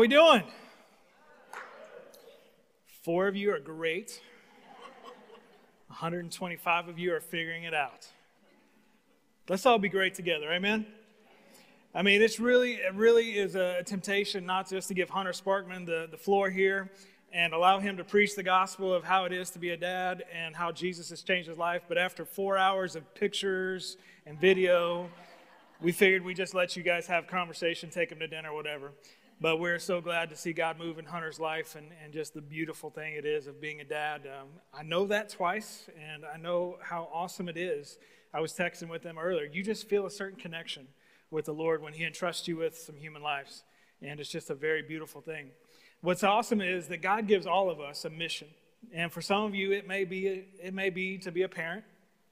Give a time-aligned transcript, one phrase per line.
[0.00, 0.44] we doing?
[3.02, 4.20] Four of you are great.
[5.88, 8.06] 125 of you are figuring it out.
[9.48, 10.86] Let's all be great together, amen?
[11.92, 15.84] I mean, it's really, it really is a temptation not just to give Hunter Sparkman
[15.84, 16.92] the, the floor here
[17.32, 20.22] and allow him to preach the gospel of how it is to be a dad
[20.32, 23.96] and how Jesus has changed his life, but after four hours of pictures
[24.26, 25.10] and video,
[25.82, 28.92] we figured we'd just let you guys have conversation, take him to dinner, whatever.
[29.40, 32.40] But we're so glad to see God move in Hunter's life and, and just the
[32.40, 34.22] beautiful thing it is of being a dad.
[34.26, 37.98] Um, I know that twice, and I know how awesome it is.
[38.34, 39.44] I was texting with them earlier.
[39.44, 40.88] You just feel a certain connection
[41.30, 43.62] with the Lord when He entrusts you with some human lives,
[44.02, 45.50] and it's just a very beautiful thing.
[46.00, 48.48] What's awesome is that God gives all of us a mission,
[48.92, 50.26] and for some of you, it may be
[50.60, 51.84] it may be to be a parent,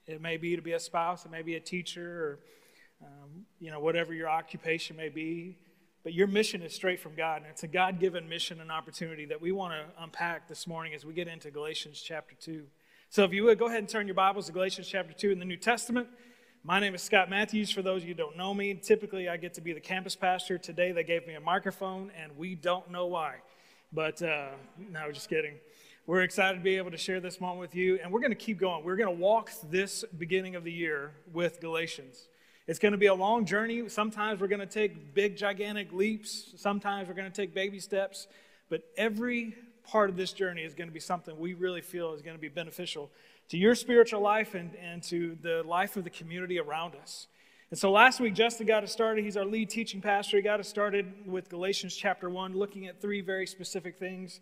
[0.09, 2.41] it may be to be a spouse, it may be a teacher,
[3.00, 5.56] or um, you know whatever your occupation may be.
[6.06, 9.24] But your mission is straight from God, and it's a God given mission and opportunity
[9.24, 12.62] that we want to unpack this morning as we get into Galatians chapter 2.
[13.11, 15.41] So, if you would, go ahead and turn your Bibles to Galatians chapter 2 in
[15.41, 16.06] the New Testament.
[16.62, 17.72] My name is Scott Mathews.
[17.72, 20.14] For those of you who don't know me, typically I get to be the campus
[20.14, 20.58] pastor.
[20.58, 23.39] Today they gave me a microphone, and we don't know why.
[23.92, 25.55] But uh, no, just kidding.
[26.06, 28.36] We're excited to be able to share this moment with you, and we're going to
[28.36, 28.84] keep going.
[28.84, 32.28] We're going to walk this beginning of the year with Galatians.
[32.67, 33.89] It's going to be a long journey.
[33.89, 36.53] Sometimes we're going to take big, gigantic leaps.
[36.56, 38.27] Sometimes we're going to take baby steps.
[38.69, 42.23] But every part of this journey is going to be something we really feel is
[42.23, 43.11] going to be beneficial
[43.50, 47.28] to your spiritual life and, and to the life of the community around us.
[47.70, 49.25] And so last week, Justin got us started.
[49.25, 50.36] He's our lead teaching pastor.
[50.36, 54.41] He got us started with Galatians chapter 1, looking at three very specific things.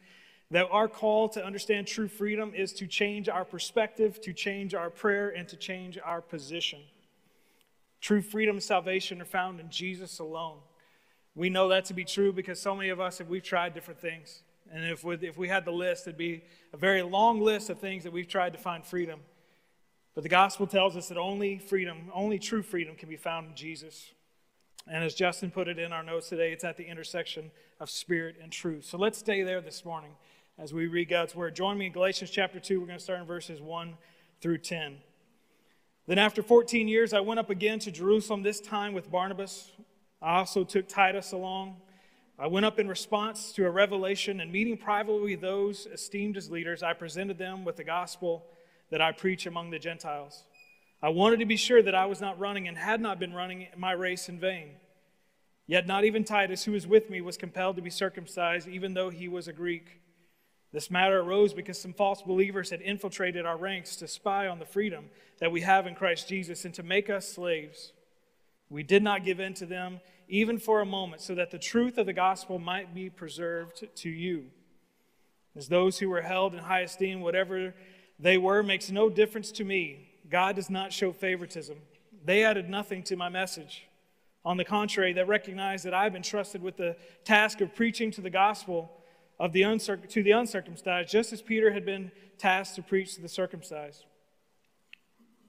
[0.51, 4.89] That our call to understand true freedom is to change our perspective, to change our
[4.89, 6.81] prayer, and to change our position.
[8.05, 10.59] True freedom and salvation are found in Jesus alone.
[11.35, 13.99] We know that to be true because so many of us, have we've tried different
[13.99, 14.43] things.
[14.71, 16.45] And if we, if we had the list, it'd be
[16.75, 19.21] a very long list of things that we've tried to find freedom.
[20.15, 23.57] But the gospel tells us that only freedom, only true freedom can be found in
[23.57, 24.13] Jesus.
[24.87, 27.51] And as Justin put it in our notes today, it's at the intersection
[27.81, 28.85] of spirit and truth.
[28.85, 30.11] So let's stay there this morning
[30.59, 31.57] as we read God's word.
[31.57, 32.81] Join me in Galatians chapter 2.
[32.81, 33.95] We're going to start in verses 1
[34.43, 34.99] through 10.
[36.07, 39.73] Then, after 14 years, I went up again to Jerusalem, this time with Barnabas.
[40.21, 41.77] I also took Titus along.
[42.39, 46.83] I went up in response to a revelation, and meeting privately those esteemed as leaders,
[46.83, 48.45] I presented them with the gospel
[48.91, 50.45] that I preach among the Gentiles.
[51.03, 53.69] I wanted to be sure that I was not running and had not been running
[53.75, 54.73] my race in vain.
[55.67, 59.09] Yet, not even Titus, who was with me, was compelled to be circumcised, even though
[59.09, 60.03] he was a Greek.
[60.75, 64.67] This matter arose because some false believers had infiltrated our ranks to spy on the
[64.67, 65.05] freedom
[65.39, 67.93] that we have in Christ Jesus and to make us slaves.
[68.69, 71.97] We did not give in to them even for a moment, so that the truth
[71.97, 74.47] of the gospel might be preserved to you.
[75.55, 77.73] As those who were held in high esteem, whatever
[78.19, 80.09] they were, makes no difference to me.
[80.29, 81.77] God does not show favoritism.
[82.25, 83.87] They added nothing to my message.
[84.45, 88.21] On the contrary, they recognize that I've been trusted with the task of preaching to
[88.21, 88.91] the gospel
[89.39, 93.23] of the uncirc- to the uncircumcised, just as Peter had been tasked to preach to
[93.23, 94.05] the circumcised.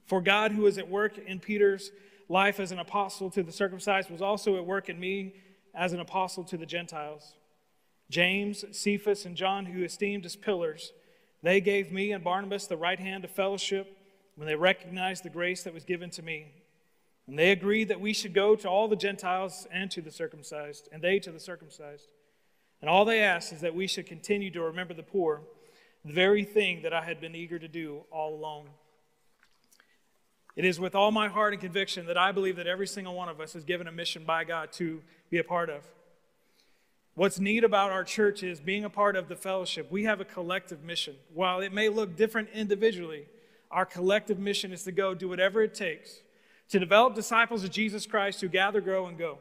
[0.05, 1.91] For God, who was at work in Peter's
[2.29, 5.35] life as an apostle to the circumcised, was also at work in me
[5.73, 7.33] as an apostle to the Gentiles.
[8.09, 10.91] James, Cephas, and John, who esteemed as pillars,
[11.41, 13.97] they gave me and Barnabas the right hand of fellowship
[14.35, 16.47] when they recognized the grace that was given to me.
[17.27, 20.87] And they agreed that we should go to all the Gentiles and to the circumcised,
[20.91, 22.09] and they to the circumcised.
[22.85, 25.41] And all they ask is that we should continue to remember the poor,
[26.05, 28.67] the very thing that I had been eager to do all along.
[30.55, 33.27] It is with all my heart and conviction that I believe that every single one
[33.27, 35.01] of us is given a mission by God to
[35.31, 35.83] be a part of.
[37.15, 39.91] What's neat about our church is being a part of the fellowship.
[39.91, 41.15] We have a collective mission.
[41.33, 43.25] While it may look different individually,
[43.71, 46.19] our collective mission is to go do whatever it takes
[46.69, 49.39] to develop disciples of Jesus Christ who gather, grow, and go.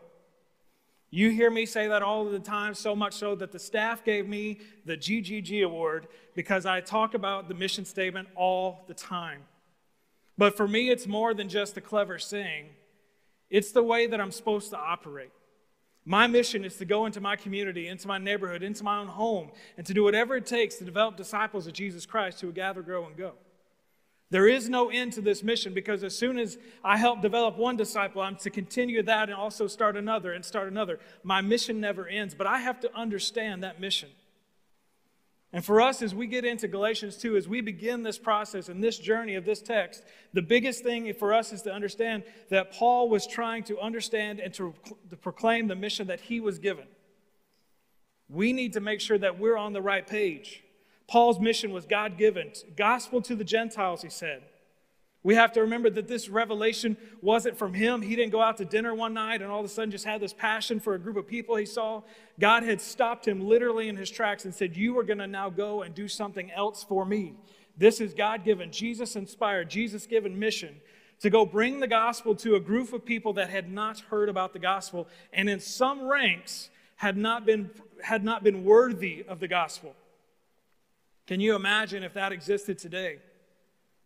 [1.14, 4.28] You hear me say that all the time, so much so that the staff gave
[4.28, 9.42] me the GGG award because I talk about the mission statement all the time.
[10.36, 12.70] But for me, it's more than just a clever saying,
[13.48, 15.30] it's the way that I'm supposed to operate.
[16.04, 19.52] My mission is to go into my community, into my neighborhood, into my own home,
[19.76, 22.82] and to do whatever it takes to develop disciples of Jesus Christ who will gather,
[22.82, 23.34] grow, and go.
[24.30, 27.76] There is no end to this mission because as soon as I help develop one
[27.76, 30.98] disciple, I'm to continue that and also start another and start another.
[31.22, 34.08] My mission never ends, but I have to understand that mission.
[35.52, 38.82] And for us, as we get into Galatians 2, as we begin this process and
[38.82, 43.08] this journey of this text, the biggest thing for us is to understand that Paul
[43.08, 44.74] was trying to understand and to,
[45.10, 46.86] to proclaim the mission that he was given.
[48.28, 50.63] We need to make sure that we're on the right page.
[51.06, 54.42] Paul's mission was God given, gospel to the Gentiles, he said.
[55.24, 58.02] We have to remember that this revelation wasn't from him.
[58.02, 60.20] He didn't go out to dinner one night and all of a sudden just had
[60.20, 62.02] this passion for a group of people he saw.
[62.38, 65.48] God had stopped him literally in his tracks and said, You are going to now
[65.48, 67.32] go and do something else for me.
[67.78, 70.76] This is God given, Jesus inspired, Jesus given mission
[71.20, 74.52] to go bring the gospel to a group of people that had not heard about
[74.52, 77.70] the gospel and in some ranks had not been,
[78.02, 79.94] had not been worthy of the gospel.
[81.26, 83.18] Can you imagine if that existed today?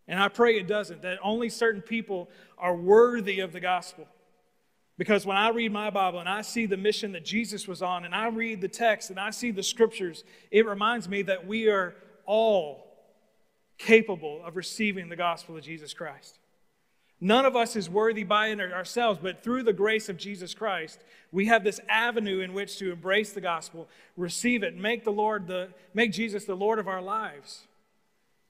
[0.07, 4.07] And I pray it doesn't, that only certain people are worthy of the gospel.
[4.97, 8.05] Because when I read my Bible and I see the mission that Jesus was on,
[8.05, 11.69] and I read the text and I see the scriptures, it reminds me that we
[11.69, 11.95] are
[12.27, 12.85] all
[13.79, 16.39] capable of receiving the gospel of Jesus Christ.
[17.21, 21.01] None of us is worthy by ourselves, but through the grace of Jesus Christ,
[21.33, 25.49] we have this avenue in which to embrace the gospel, receive it, make the Lord
[25.49, 27.67] the make Jesus the Lord of our lives.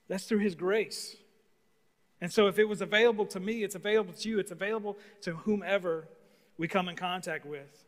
[0.08, 1.16] That's through his grace.
[2.20, 5.34] And so, if it was available to me, it's available to you, it's available to
[5.34, 6.06] whomever
[6.58, 7.84] we come in contact with.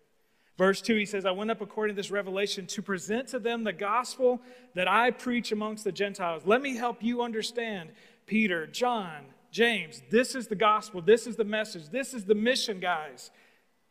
[0.57, 3.65] Verse 2, he says, I went up according to this revelation to present to them
[3.65, 4.41] the gospel
[4.75, 6.43] that I preach amongst the Gentiles.
[6.45, 7.91] Let me help you understand,
[8.27, 12.79] Peter, John, James, this is the gospel, this is the message, this is the mission,
[12.79, 13.31] guys.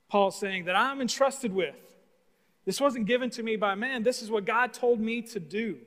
[0.08, 1.76] Paul's saying that I'm entrusted with.
[2.66, 5.78] This wasn't given to me by man, this is what God told me to do.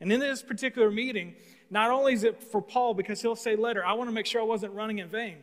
[0.00, 1.34] And in this particular meeting,
[1.70, 4.40] not only is it for Paul, because he'll say later, I want to make sure
[4.40, 5.38] I wasn't running in vain,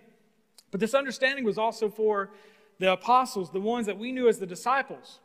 [0.72, 2.32] but this understanding was also for
[2.80, 5.20] the apostles, the ones that we knew as the disciples.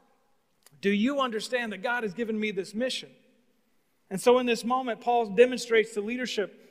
[0.81, 3.11] Do you understand that God has given me this mission?
[4.11, 6.69] And so in this moment, Paul demonstrates to leadership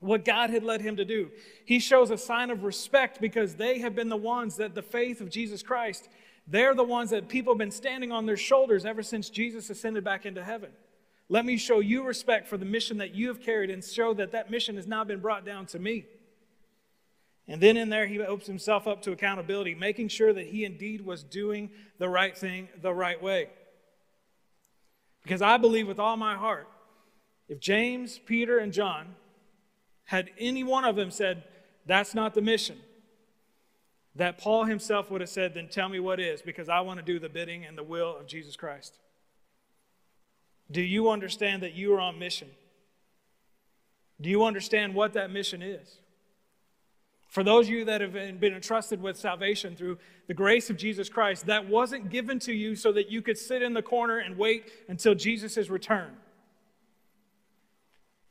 [0.00, 1.30] what God had led him to do.
[1.64, 5.20] He shows a sign of respect because they have been the ones that the faith
[5.20, 6.08] of Jesus Christ,
[6.46, 10.04] they're the ones that people have been standing on their shoulders ever since Jesus ascended
[10.04, 10.70] back into heaven.
[11.28, 14.32] Let me show you respect for the mission that you have carried and show that
[14.32, 16.06] that mission has now been brought down to me.
[17.48, 21.04] And then in there, he opens himself up to accountability, making sure that he indeed
[21.04, 23.48] was doing the right thing the right way.
[25.22, 26.68] Because I believe with all my heart,
[27.48, 29.14] if James, Peter, and John
[30.06, 31.44] had any one of them said,
[31.84, 32.78] That's not the mission,
[34.14, 37.04] that Paul himself would have said, Then tell me what is, because I want to
[37.04, 38.98] do the bidding and the will of Jesus Christ.
[40.70, 42.48] Do you understand that you are on mission?
[44.20, 45.98] Do you understand what that mission is?
[47.28, 51.08] For those of you that have been entrusted with salvation through the grace of Jesus
[51.08, 54.38] Christ, that wasn't given to you so that you could sit in the corner and
[54.38, 56.16] wait until Jesus' return.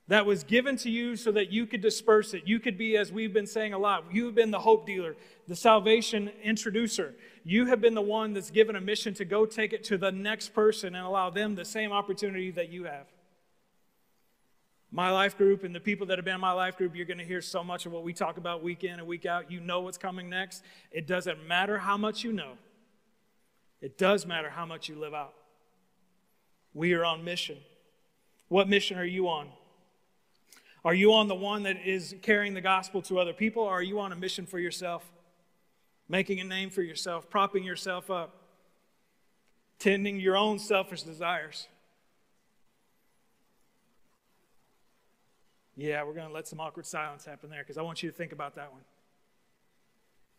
[0.07, 2.43] That was given to you so that you could disperse it.
[2.45, 5.15] You could be, as we've been saying a lot, you have been the hope dealer,
[5.47, 7.15] the salvation introducer.
[7.43, 10.11] You have been the one that's given a mission to go take it to the
[10.11, 13.07] next person and allow them the same opportunity that you have.
[14.91, 17.17] My life group and the people that have been in my life group, you're going
[17.17, 19.51] to hear so much of what we talk about week in and week out.
[19.51, 20.63] You know what's coming next.
[20.91, 22.53] It doesn't matter how much you know,
[23.81, 25.33] it does matter how much you live out.
[26.75, 27.57] We are on mission.
[28.49, 29.49] What mission are you on?
[30.85, 33.83] Are you on the one that is carrying the gospel to other people, or are
[33.83, 35.03] you on a mission for yourself?
[36.07, 38.35] making a name for yourself, propping yourself up,
[39.79, 41.67] tending your own selfish desires.
[45.75, 48.15] Yeah, we're going to let some awkward silence happen there because I want you to
[48.15, 48.81] think about that one.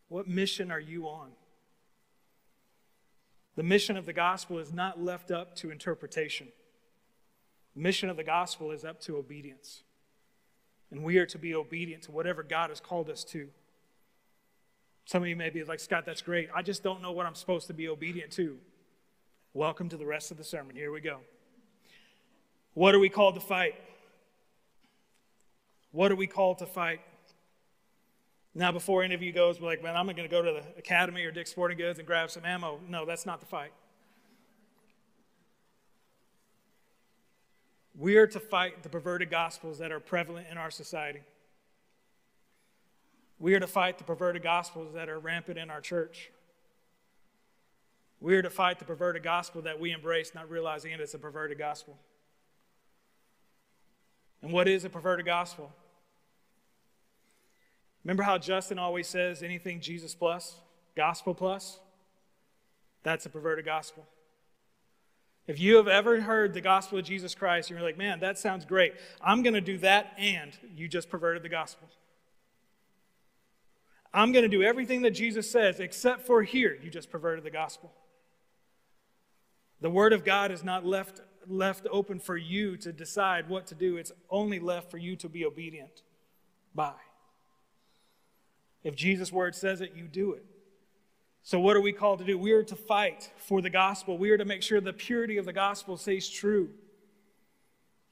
[0.09, 1.31] What mission are you on?
[3.57, 6.49] The mission of the gospel is not left up to interpretation.
[7.75, 9.83] The mission of the gospel is up to obedience.
[10.90, 13.49] And we are to be obedient to whatever God has called us to.
[15.05, 16.49] Some of you may be like, Scott, that's great.
[16.55, 18.59] I just don't know what I'm supposed to be obedient to.
[19.55, 20.76] Welcome to the rest of the sermon.
[20.76, 21.21] Here we go.
[22.75, 23.75] What are we called to fight?
[25.93, 27.00] What are we called to fight?
[28.55, 30.62] Now, before any of you goes, we're like, man, I'm going to go to the
[30.78, 32.81] academy or Dick's Sporting Goods and grab some ammo.
[32.88, 33.71] No, that's not the fight.
[37.99, 41.23] We are to fight the perverted gospels that are prevalent in our society.
[43.38, 46.31] We are to fight the perverted gospels that are rampant in our church.
[48.21, 51.19] We are to fight the perverted gospel that we embrace, not realizing it is a
[51.19, 51.99] perverted gospel.
[54.43, 55.73] And what is a perverted gospel?
[58.05, 60.57] Remember how Justin always says anything Jesus plus,
[60.95, 61.79] gospel plus?
[63.03, 64.07] That's a perverted gospel.
[65.47, 68.65] If you have ever heard the gospel of Jesus Christ, you're like, man, that sounds
[68.65, 68.95] great.
[69.21, 71.88] I'm going to do that, and you just perverted the gospel.
[74.12, 77.50] I'm going to do everything that Jesus says, except for here, you just perverted the
[77.50, 77.93] gospel.
[79.81, 83.75] The Word of God is not left, left open for you to decide what to
[83.75, 86.03] do, it's only left for you to be obedient
[86.75, 86.95] by.
[88.83, 90.45] If Jesus' Word says it, you do it.
[91.47, 92.37] So, what are we called to do?
[92.37, 94.19] We are to fight for the gospel.
[94.19, 96.71] We are to make sure the purity of the gospel stays true.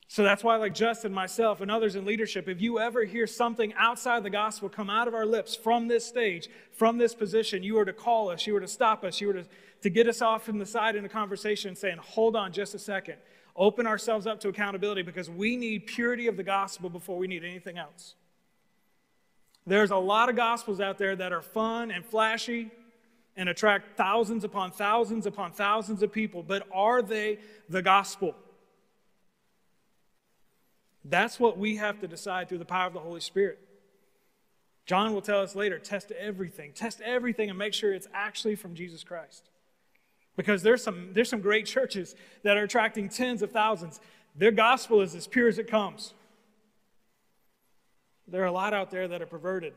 [0.07, 3.75] So that's why, like Justin, myself, and others in leadership, if you ever hear something
[3.75, 7.77] outside the gospel come out of our lips from this stage, from this position, you
[7.77, 9.45] are to call us, you are to stop us, you are to,
[9.83, 12.79] to get us off from the side in a conversation saying, hold on just a
[12.79, 13.17] second.
[13.57, 17.43] Open ourselves up to accountability because we need purity of the gospel before we need
[17.43, 18.15] anything else.
[19.67, 22.71] There's a lot of gospels out there that are fun and flashy
[23.37, 27.39] and attract thousands upon thousands upon thousands of people, but are they
[27.69, 28.35] the gospel?
[31.05, 33.59] That's what we have to decide through the power of the Holy Spirit.
[34.87, 36.73] John will tell us later test everything.
[36.73, 39.49] Test everything and make sure it's actually from Jesus Christ.
[40.37, 44.01] Because there's some, there's some great churches that are attracting tens of thousands.
[44.35, 46.13] Their gospel is as pure as it comes.
[48.27, 49.75] There are a lot out there that are perverted.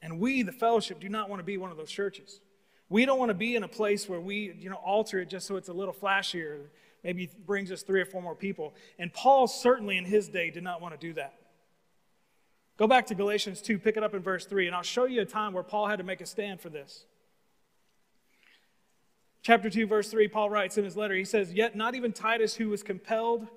[0.00, 2.40] And we, the fellowship, do not want to be one of those churches.
[2.88, 5.46] We don't want to be in a place where we, you know, alter it just
[5.46, 6.66] so it's a little flashier
[7.04, 8.74] maybe brings us three or four more people.
[8.98, 11.34] And Paul certainly in his day did not want to do that.
[12.76, 15.20] Go back to Galatians 2, pick it up in verse 3, and I'll show you
[15.20, 17.06] a time where Paul had to make a stand for this.
[19.42, 22.54] Chapter 2, verse 3, Paul writes in his letter, he says, Yet not even Titus,
[22.54, 23.48] who was compelled,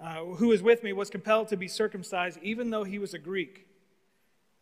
[0.00, 3.18] uh, who was with me, was compelled to be circumcised, even though he was a
[3.18, 3.67] Greek.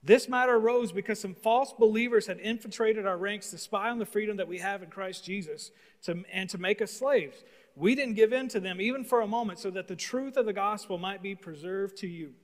[0.07, 4.07] This matter arose because some false believers had infiltrated our ranks to spy on the
[4.07, 5.73] freedom that we have in Christ Jesus
[6.03, 7.43] to, and to make us slaves.
[7.75, 10.47] We didn't give in to them even for a moment so that the truth of
[10.47, 12.35] the gospel might be preserved to you.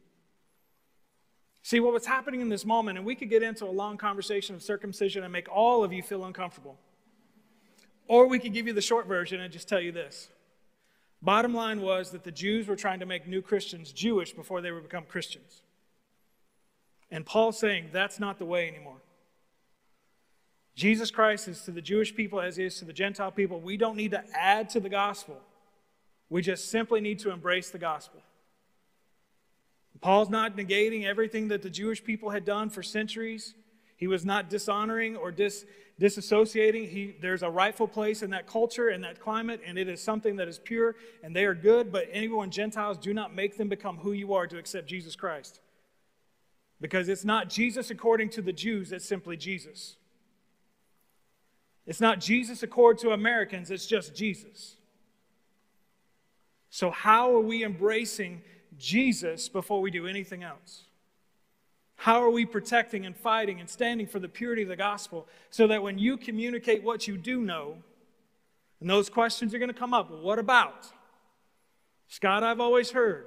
[1.63, 4.57] See, what was happening in this moment, and we could get into a long conversation
[4.57, 6.77] of circumcision and make all of you feel uncomfortable.
[8.09, 10.31] Or we could give you the short version and just tell you this.
[11.23, 14.73] Bottom line was that the Jews were trying to make new Christians Jewish before they
[14.73, 15.63] would become Christians.
[17.13, 18.97] And Paul's saying that's not the way anymore.
[20.75, 23.61] Jesus Christ is to the Jewish people as he is to the Gentile people.
[23.61, 25.39] We don't need to add to the gospel.
[26.31, 28.23] We just simply need to embrace the gospel.
[30.01, 33.55] Paul's not negating everything that the Jewish people had done for centuries.
[33.97, 35.67] He was not dishonoring or dis,
[36.01, 36.89] disassociating.
[36.89, 40.37] He, there's a rightful place in that culture and that climate, and it is something
[40.37, 41.93] that is pure, and they are good.
[41.93, 45.61] But anyone, Gentiles, do not make them become who you are to accept Jesus Christ.
[46.83, 49.95] Because it's not Jesus according to the Jews, it's simply Jesus.
[51.87, 54.77] It's not Jesus accord to Americans, it's just Jesus.
[56.71, 58.43] So, how are we embracing
[58.77, 60.85] Jesus before we do anything else?
[61.95, 65.69] How are we protecting and fighting and standing for the purity of the gospel so
[65.69, 67.77] that when you communicate what you do know,
[68.81, 70.89] and those questions are going to come up what about?
[72.09, 73.27] Scott, I've always heard.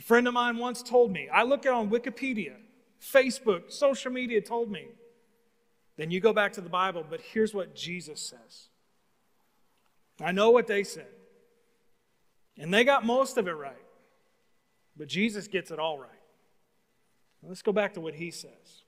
[0.00, 2.54] A friend of mine once told me, I look it on Wikipedia,
[3.02, 4.86] Facebook, social media told me,
[5.98, 8.68] then you go back to the Bible, but here's what Jesus says.
[10.18, 11.10] I know what they said.
[12.56, 13.76] And they got most of it right.
[14.96, 16.08] But Jesus gets it all right.
[17.42, 18.84] Let's go back to what he says.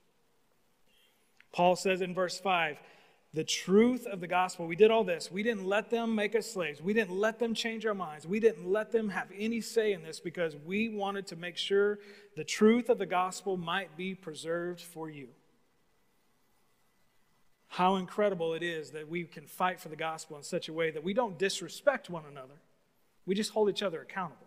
[1.51, 2.77] Paul says in verse 5
[3.33, 4.67] the truth of the gospel.
[4.67, 5.31] We did all this.
[5.31, 6.81] We didn't let them make us slaves.
[6.81, 8.27] We didn't let them change our minds.
[8.27, 11.99] We didn't let them have any say in this because we wanted to make sure
[12.35, 15.29] the truth of the gospel might be preserved for you
[17.73, 20.91] how incredible it is that we can fight for the gospel in such a way
[20.91, 22.53] that we don't disrespect one another,
[23.25, 24.45] we just hold each other accountable.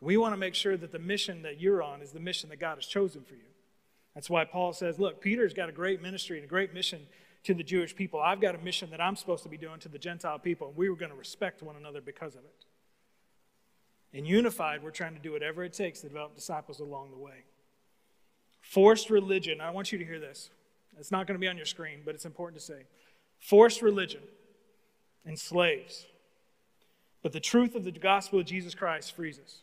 [0.00, 2.60] We want to make sure that the mission that you're on is the mission that
[2.60, 3.49] God has chosen for you.
[4.20, 7.06] That's why Paul says, Look, Peter's got a great ministry and a great mission
[7.44, 8.20] to the Jewish people.
[8.20, 10.76] I've got a mission that I'm supposed to be doing to the Gentile people, and
[10.76, 12.66] we were going to respect one another because of it.
[14.12, 17.44] In unified, we're trying to do whatever it takes to develop disciples along the way.
[18.60, 20.50] Forced religion, I want you to hear this.
[20.98, 22.82] It's not going to be on your screen, but it's important to say.
[23.38, 24.20] Forced religion
[25.26, 26.04] enslaves,
[27.22, 29.62] but the truth of the gospel of Jesus Christ frees us.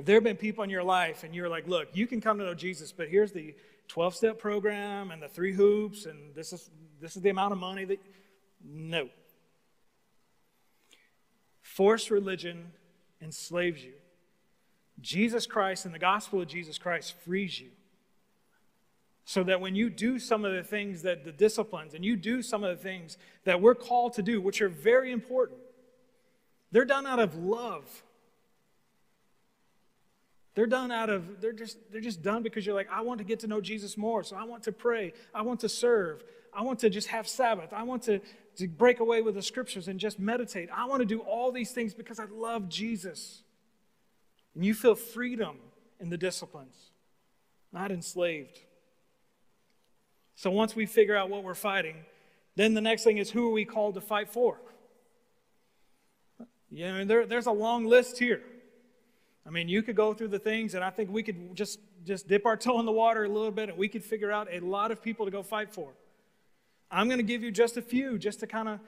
[0.00, 2.38] If there have been people in your life and you're like, look, you can come
[2.38, 3.54] to know Jesus, but here's the
[3.88, 6.70] 12 step program and the three hoops, and this is,
[7.02, 8.00] this is the amount of money that.
[8.64, 9.10] No.
[11.60, 12.72] Forced religion
[13.20, 13.92] enslaves you.
[15.02, 17.68] Jesus Christ and the gospel of Jesus Christ frees you.
[19.26, 22.40] So that when you do some of the things that the disciplines and you do
[22.40, 25.58] some of the things that we're called to do, which are very important,
[26.72, 28.02] they're done out of love.
[30.54, 33.24] They're done out of, they're just, they're just done because you're like, I want to
[33.24, 34.24] get to know Jesus more.
[34.24, 35.12] So I want to pray.
[35.34, 36.24] I want to serve.
[36.52, 37.72] I want to just have Sabbath.
[37.72, 38.20] I want to,
[38.56, 40.68] to break away with the scriptures and just meditate.
[40.74, 43.42] I want to do all these things because I love Jesus.
[44.54, 45.56] And you feel freedom
[46.00, 46.74] in the disciplines,
[47.72, 48.58] not enslaved.
[50.34, 51.96] So once we figure out what we're fighting,
[52.56, 54.58] then the next thing is who are we called to fight for?
[56.70, 58.42] Know, there, there's a long list here.
[59.46, 62.28] I mean, you could go through the things, and I think we could just, just
[62.28, 64.60] dip our toe in the water a little bit, and we could figure out a
[64.60, 65.90] lot of people to go fight for.
[66.90, 68.80] I'm going to give you just a few, just to kind of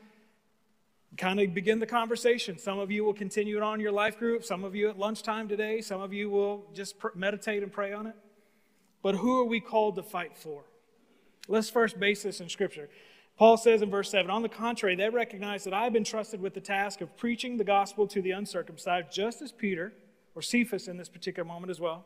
[1.17, 2.59] kind of begin the conversation.
[2.59, 4.45] Some of you will continue it on your life group.
[4.45, 5.83] Some of you at lunchtime today.
[5.83, 8.15] Some of you will just pr- meditate and pray on it.
[9.03, 10.65] But who are we called to fight for?
[11.49, 12.89] Let's first base this in Scripture.
[13.37, 16.41] Paul says in verse 7 On the contrary, they recognize that I have been trusted
[16.41, 19.93] with the task of preaching the gospel to the uncircumcised, just as Peter,
[20.35, 22.05] or Cephas in this particular moment as well,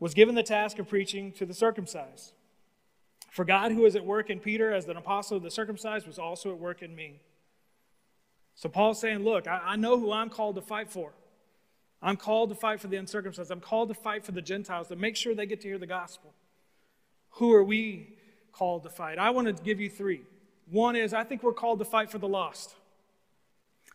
[0.00, 2.32] was given the task of preaching to the circumcised.
[3.30, 6.18] For God, who is at work in Peter as an apostle of the circumcised, was
[6.18, 7.20] also at work in me.
[8.54, 11.12] So Paul's saying, Look, I, I know who I'm called to fight for.
[12.00, 13.50] I'm called to fight for the uncircumcised.
[13.50, 15.86] I'm called to fight for the Gentiles to make sure they get to hear the
[15.86, 16.34] gospel.
[17.30, 18.16] Who are we
[18.52, 19.18] called to fight?
[19.18, 20.22] I want to give you three.
[20.70, 22.74] One is I think we're called to fight for the lost.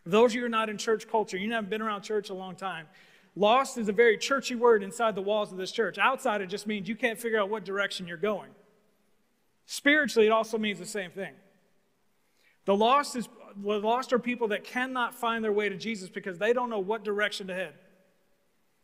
[0.04, 2.34] Those of you who are not in church culture, you haven't been around church a
[2.34, 2.86] long time.
[3.40, 5.96] Lost is a very churchy word inside the walls of this church.
[5.96, 8.50] Outside, it just means you can't figure out what direction you're going.
[9.64, 11.32] Spiritually, it also means the same thing.
[12.66, 16.36] The lost, is, the lost are people that cannot find their way to Jesus because
[16.36, 17.72] they don't know what direction to head.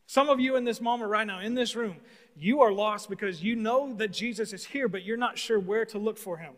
[0.07, 1.99] Some of you in this moment right now, in this room,
[2.35, 5.85] you are lost because you know that Jesus is here, but you're not sure where
[5.85, 6.55] to look for him.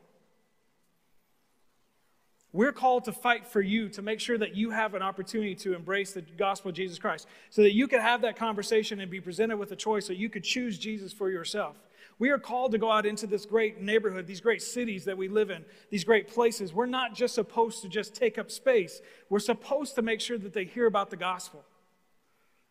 [2.52, 5.74] We're called to fight for you to make sure that you have an opportunity to
[5.74, 9.20] embrace the gospel of Jesus Christ so that you can have that conversation and be
[9.20, 11.76] presented with a choice so you could choose Jesus for yourself.
[12.18, 15.28] We are called to go out into this great neighborhood, these great cities that we
[15.28, 16.72] live in, these great places.
[16.72, 20.54] We're not just supposed to just take up space, we're supposed to make sure that
[20.54, 21.64] they hear about the gospel.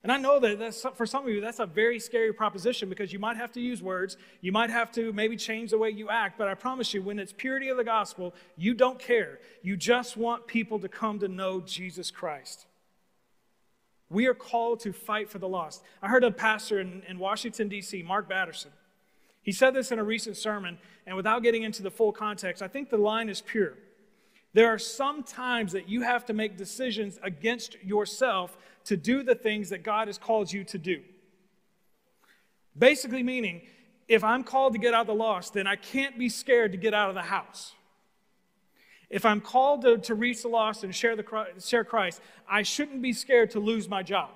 [0.07, 3.11] And I know that that's, for some of you, that's a very scary proposition because
[3.11, 4.15] you might have to use words.
[4.39, 6.37] You might have to maybe change the way you act.
[6.37, 9.39] But I promise you, when it's purity of the gospel, you don't care.
[9.63, 12.67] You just want people to come to know Jesus Christ.
[14.09, 15.83] We are called to fight for the lost.
[16.01, 18.71] I heard a pastor in, in Washington, D.C., Mark Batterson.
[19.41, 22.69] He said this in a recent sermon, and without getting into the full context, I
[22.69, 23.73] think the line is pure.
[24.53, 29.35] There are some times that you have to make decisions against yourself to do the
[29.35, 31.01] things that God has called you to do.
[32.77, 33.61] Basically, meaning,
[34.07, 36.77] if I'm called to get out of the lost, then I can't be scared to
[36.77, 37.73] get out of the house.
[39.09, 43.01] If I'm called to, to reach the lost and share, the, share Christ, I shouldn't
[43.01, 44.29] be scared to lose my job.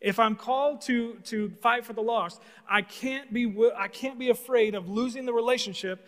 [0.00, 4.30] If I'm called to, to fight for the lost, I can't, be, I can't be
[4.30, 6.06] afraid of losing the relationship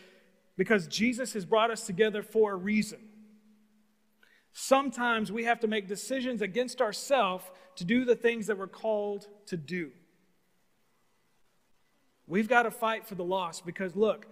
[0.57, 3.01] because Jesus has brought us together for a reason.
[4.53, 7.45] Sometimes we have to make decisions against ourselves
[7.77, 9.91] to do the things that we're called to do.
[12.27, 14.27] We've got to fight for the lost because, look,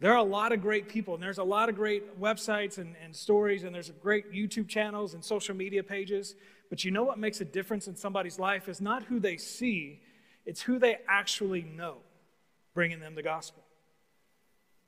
[0.00, 2.94] there are a lot of great people, and there's a lot of great websites and,
[3.02, 6.34] and stories, and there's great YouTube channels and social media pages.
[6.68, 10.00] But you know what makes a difference in somebody's life is not who they see,
[10.44, 11.98] it's who they actually know,
[12.74, 13.62] bringing them the gospel.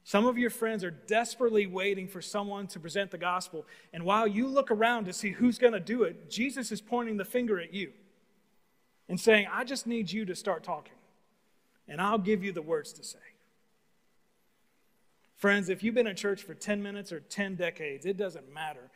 [0.06, 3.66] Some of your friends are desperately waiting for someone to present the gospel.
[3.92, 7.16] And while you look around to see who's going to do it, Jesus is pointing
[7.16, 7.90] the finger at you
[9.08, 10.94] and saying, I just need you to start talking,
[11.88, 13.18] and I'll give you the words to say.
[15.34, 18.92] Friends, if you've been in church for 10 minutes or 10 decades, it doesn't matter.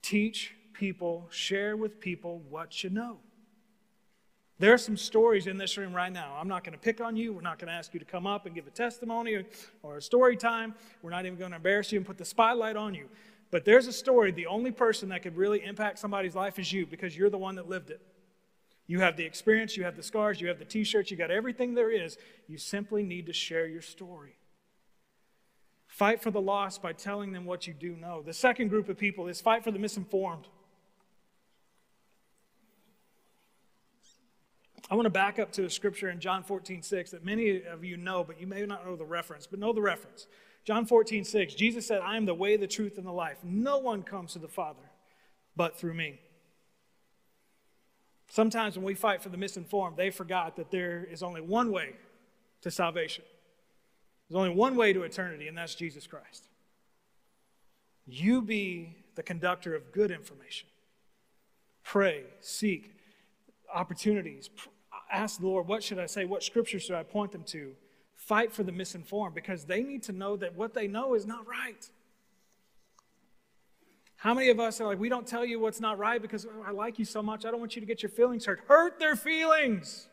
[0.00, 3.18] Teach people, share with people what you know.
[4.58, 6.36] There are some stories in this room right now.
[6.38, 7.32] I'm not going to pick on you.
[7.32, 9.44] We're not going to ask you to come up and give a testimony
[9.82, 10.74] or, a story time.
[11.02, 13.08] We're not even going to embarrass you and put the spotlight on you.
[13.50, 14.30] But there's a story.
[14.30, 17.56] The only person that could really impact somebody's life is you because you're the one
[17.56, 18.00] that lived it.
[18.86, 21.30] You have the experience, you have the scars, you have the t shirts, you got
[21.30, 22.18] everything there is.
[22.46, 24.36] You simply need to share your story.
[25.86, 28.22] Fight for the lost by telling them what you do know.
[28.22, 30.48] The second group of people is fight for the misinformed.
[34.90, 37.84] I want to back up to a scripture in John 14, 6 that many of
[37.84, 40.26] you know, but you may not know the reference, but know the reference.
[40.64, 43.38] John 14, 6, Jesus said, I am the way, the truth, and the life.
[43.42, 44.90] No one comes to the Father
[45.56, 46.20] but through me.
[48.28, 51.96] Sometimes when we fight for the misinformed, they forgot that there is only one way
[52.62, 53.24] to salvation.
[54.28, 56.48] There's only one way to eternity, and that's Jesus Christ.
[58.06, 60.68] You be the conductor of good information.
[61.84, 62.94] Pray, seek
[63.72, 64.48] opportunities,
[65.12, 66.24] ask the Lord, what should I say?
[66.24, 67.74] What scripture should I point them to?
[68.22, 71.46] fight for the misinformed because they need to know that what they know is not
[71.46, 71.90] right.
[74.16, 76.64] How many of us are like, we don't tell you what's not right because oh,
[76.64, 78.60] I like you so much, I don't want you to get your feelings hurt.
[78.68, 80.06] Hurt their feelings.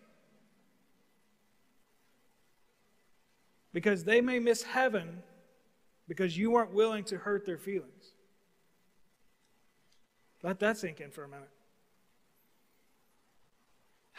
[3.71, 5.21] Because they may miss heaven
[6.07, 8.13] because you weren't willing to hurt their feelings.
[10.41, 11.49] Let that sink in for a minute.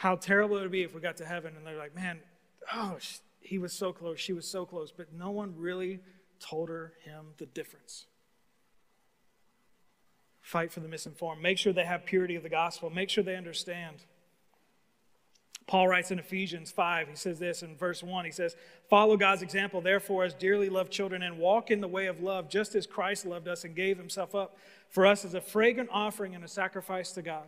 [0.01, 2.21] How terrible it would be if we got to heaven and they're like, man,
[2.73, 2.97] oh,
[3.39, 5.99] he was so close, she was so close, but no one really
[6.39, 8.07] told her him the difference.
[10.41, 11.39] Fight for the misinformed.
[11.39, 12.89] Make sure they have purity of the gospel.
[12.89, 13.97] Make sure they understand.
[15.67, 18.25] Paul writes in Ephesians 5, he says this in verse 1.
[18.25, 18.55] He says,
[18.89, 22.49] Follow God's example, therefore, as dearly loved children, and walk in the way of love,
[22.49, 24.57] just as Christ loved us and gave himself up
[24.89, 27.47] for us as a fragrant offering and a sacrifice to God.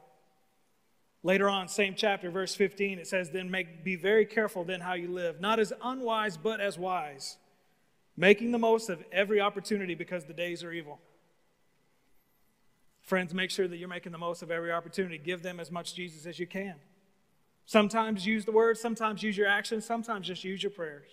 [1.25, 4.93] Later on, same chapter, verse 15, it says, Then make, be very careful then how
[4.93, 7.37] you live, not as unwise, but as wise,
[8.17, 10.99] making the most of every opportunity because the days are evil.
[13.01, 15.17] Friends, make sure that you're making the most of every opportunity.
[15.17, 16.75] Give them as much Jesus as you can.
[17.65, 21.07] Sometimes use the word, sometimes use your actions, sometimes just use your prayers.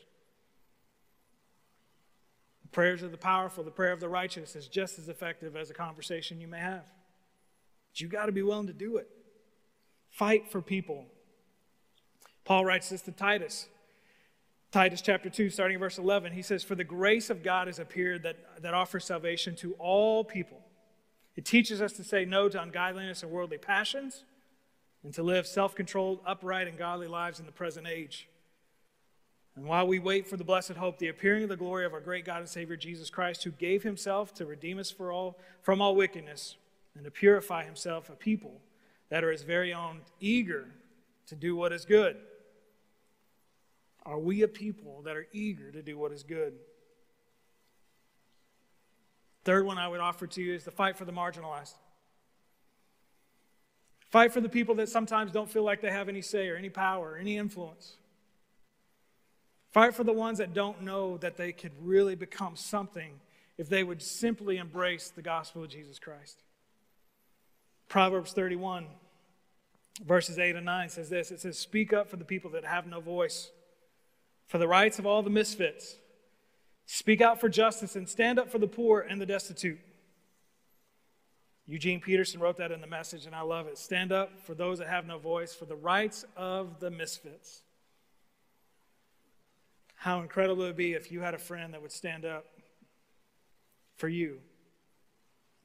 [2.63, 5.71] The prayers of the powerful, the prayer of the righteous is just as effective as
[5.71, 6.85] a conversation you may have.
[7.93, 9.09] But you got to be willing to do it.
[10.11, 11.07] Fight for people.
[12.45, 13.67] Paul writes this to Titus.
[14.73, 18.23] Titus chapter 2, starting verse 11, he says, For the grace of God has appeared
[18.23, 20.61] that, that offers salvation to all people.
[21.37, 24.25] It teaches us to say no to ungodliness and worldly passions
[25.03, 28.29] and to live self controlled, upright, and godly lives in the present age.
[29.57, 32.01] And while we wait for the blessed hope, the appearing of the glory of our
[32.01, 35.81] great God and Savior Jesus Christ, who gave himself to redeem us for all, from
[35.81, 36.57] all wickedness
[36.95, 38.61] and to purify himself a people
[39.11, 40.67] that are his very own, eager
[41.27, 42.17] to do what is good.
[44.05, 46.55] Are we a people that are eager to do what is good?
[49.45, 51.75] Third one I would offer to you is the fight for the marginalized.
[54.11, 56.69] Fight for the people that sometimes don't feel like they have any say or any
[56.69, 57.97] power or any influence.
[59.71, 63.21] Fight for the ones that don't know that they could really become something
[63.57, 66.43] if they would simply embrace the gospel of Jesus Christ.
[67.91, 68.87] Proverbs 31,
[70.07, 72.87] verses 8 and 9 says this it says, Speak up for the people that have
[72.87, 73.51] no voice,
[74.47, 75.97] for the rights of all the misfits.
[76.87, 79.81] Speak out for justice and stand up for the poor and the destitute.
[81.67, 83.77] Eugene Peterson wrote that in the message, and I love it.
[83.77, 87.63] Stand up for those that have no voice, for the rights of the misfits.
[89.97, 92.45] How incredible it would be if you had a friend that would stand up
[93.97, 94.39] for you,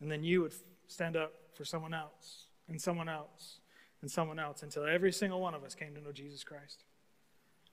[0.01, 0.53] and then you would
[0.87, 3.59] stand up for someone else, and someone else,
[4.01, 6.83] and someone else, until every single one of us came to know Jesus Christ.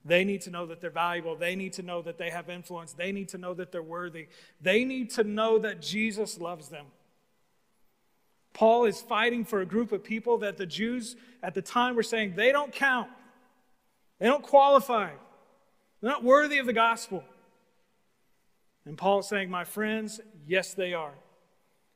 [0.05, 1.37] They need to know that they're valuable.
[1.37, 2.93] They need to know that they have influence.
[2.93, 4.27] They need to know that they're worthy.
[4.61, 6.87] They need to know that Jesus loves them.
[8.53, 12.03] Paul is fighting for a group of people that the Jews at the time were
[12.03, 13.09] saying they don't count,
[14.19, 15.11] they don't qualify,
[16.01, 17.25] they're not worthy of the gospel.
[18.85, 21.15] And Paul's saying, My friends, yes, they are.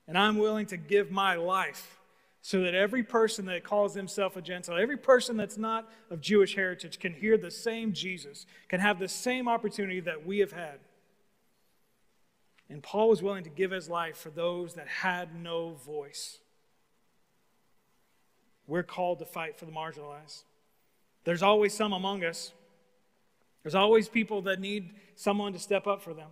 [0.08, 1.98] And I'm willing to give my life
[2.42, 6.54] so that every person that calls himself a Gentile, every person that's not of Jewish
[6.54, 10.78] heritage, can hear the same Jesus, can have the same opportunity that we have had.
[12.70, 16.38] And Paul was willing to give his life for those that had no voice.
[18.68, 20.44] We're called to fight for the marginalized.
[21.24, 22.52] There's always some among us.
[23.64, 26.28] There's always people that need someone to step up for them.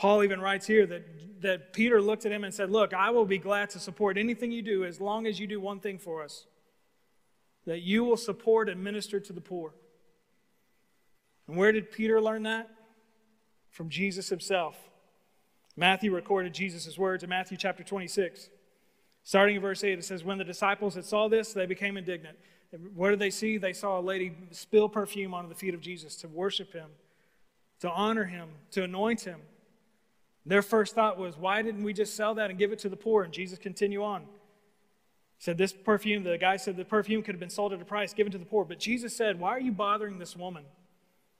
[0.00, 3.26] Paul even writes here that, that Peter looked at him and said, Look, I will
[3.26, 6.24] be glad to support anything you do as long as you do one thing for
[6.24, 6.46] us
[7.66, 9.74] that you will support and minister to the poor.
[11.46, 12.70] And where did Peter learn that?
[13.68, 14.74] From Jesus himself.
[15.76, 18.48] Matthew recorded Jesus' words in Matthew chapter 26.
[19.22, 22.38] Starting in verse 8, it says, When the disciples had saw this, they became indignant.
[22.94, 23.58] What did they see?
[23.58, 26.88] They saw a lady spill perfume onto the feet of Jesus to worship him,
[27.80, 29.40] to honor him, to anoint him.
[30.46, 32.96] Their first thought was, Why didn't we just sell that and give it to the
[32.96, 33.22] poor?
[33.22, 34.22] And Jesus continued on.
[34.22, 37.84] He said, This perfume, the guy said the perfume could have been sold at a
[37.84, 38.64] price, given to the poor.
[38.64, 40.64] But Jesus said, Why are you bothering this woman?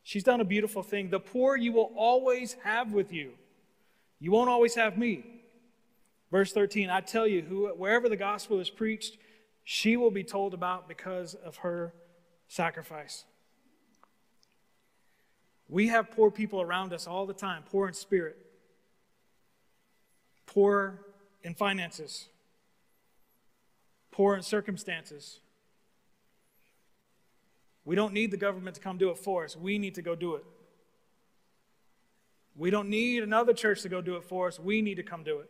[0.03, 1.11] She's done a beautiful thing.
[1.11, 3.33] The poor you will always have with you.
[4.19, 5.25] You won't always have me.
[6.31, 9.17] Verse 13, I tell you, who, wherever the gospel is preached,
[9.65, 11.93] she will be told about because of her
[12.49, 13.25] sacrifice.
[15.69, 18.37] We have poor people around us all the time, poor in spirit,
[20.51, 21.01] poor
[21.43, 22.29] in finances,
[24.11, 25.41] poor in circumstances.
[27.85, 29.57] We don't need the government to come do it for us.
[29.57, 30.45] We need to go do it.
[32.57, 34.59] We don't need another church to go do it for us.
[34.59, 35.49] We need to come do it.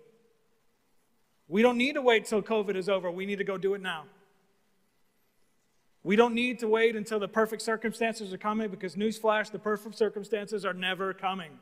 [1.49, 3.11] We don't need to wait till COVID is over.
[3.11, 4.05] We need to go do it now.
[6.05, 9.99] We don't need to wait until the perfect circumstances are coming because, newsflash, the perfect
[9.99, 11.59] circumstances are never coming.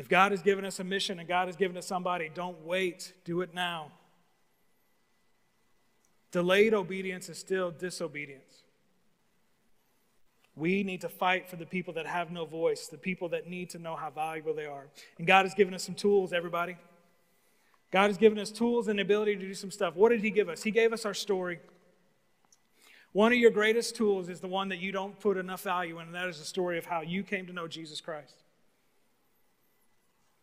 [0.00, 3.12] If God has given us a mission and God has given us somebody, don't wait.
[3.26, 3.92] Do it now.
[6.32, 8.62] Delayed obedience is still disobedience.
[10.56, 13.68] We need to fight for the people that have no voice, the people that need
[13.70, 14.86] to know how valuable they are.
[15.18, 16.78] And God has given us some tools, everybody.
[17.90, 19.96] God has given us tools and the ability to do some stuff.
[19.96, 20.62] What did He give us?
[20.62, 21.60] He gave us our story.
[23.12, 26.06] One of your greatest tools is the one that you don't put enough value in,
[26.06, 28.44] and that is the story of how you came to know Jesus Christ.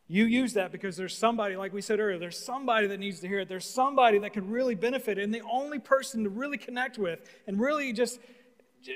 [0.10, 3.28] You use that because there's somebody, like we said earlier, there's somebody that needs to
[3.28, 3.50] hear it.
[3.50, 5.18] There's somebody that could really benefit.
[5.18, 8.20] And the only person to really connect with and really just,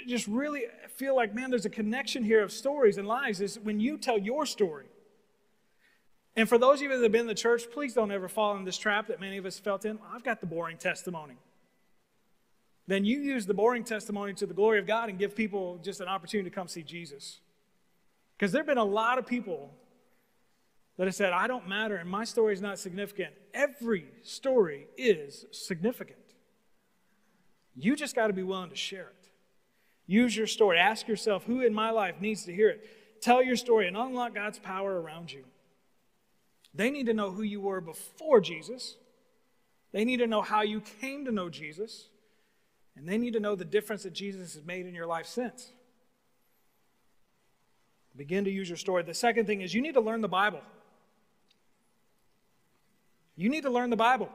[0.07, 3.79] just really feel like, man, there's a connection here of stories and lives is when
[3.81, 4.85] you tell your story.
[6.37, 8.55] And for those of you that have been in the church, please don't ever fall
[8.55, 9.99] in this trap that many of us felt in.
[10.13, 11.35] I've got the boring testimony.
[12.87, 15.99] Then you use the boring testimony to the glory of God and give people just
[15.99, 17.41] an opportunity to come see Jesus.
[18.37, 19.73] Because there have been a lot of people
[20.97, 23.33] that have said, I don't matter and my story is not significant.
[23.53, 26.17] Every story is significant.
[27.75, 29.29] You just got to be willing to share it.
[30.05, 30.77] Use your story.
[30.77, 33.21] Ask yourself who in my life needs to hear it.
[33.21, 35.43] Tell your story and unlock God's power around you.
[36.73, 38.95] They need to know who you were before Jesus.
[39.91, 42.07] They need to know how you came to know Jesus.
[42.95, 45.71] And they need to know the difference that Jesus has made in your life since.
[48.15, 49.03] Begin to use your story.
[49.03, 50.61] The second thing is you need to learn the Bible.
[53.41, 54.29] You need to learn the Bible.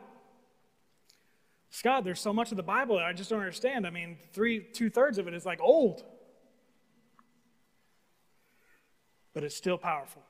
[1.71, 3.87] Scott, there's so much of the Bible that I just don't understand.
[3.87, 6.03] I mean, three, two thirds of it is like old,
[9.33, 10.23] but it's still powerful.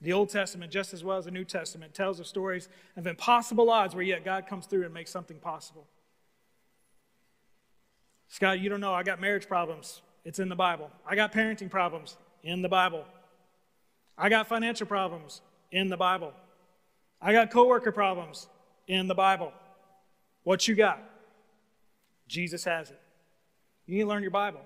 [0.00, 3.68] The Old Testament, just as well as the New Testament, tells of stories of impossible
[3.68, 5.86] odds where yet God comes through and makes something possible.
[8.28, 10.00] Scott, you don't know, I got marriage problems.
[10.24, 10.90] It's in the Bible.
[11.06, 12.16] I got parenting problems.
[12.42, 13.04] In the Bible.
[14.16, 15.42] I got financial problems.
[15.70, 16.32] In the Bible.
[17.20, 18.48] I got coworker problems.
[18.90, 19.52] In the Bible.
[20.42, 21.00] What you got?
[22.26, 23.00] Jesus has it.
[23.86, 24.62] You need to learn your Bible.